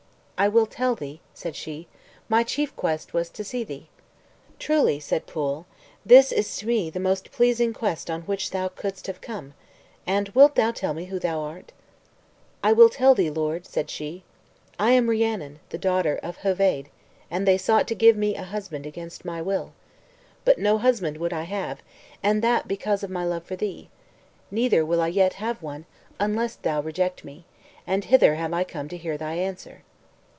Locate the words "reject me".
26.81-27.45